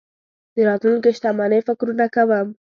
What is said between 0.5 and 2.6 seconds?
د راتلونکې شتمنۍ فکرونه کوم.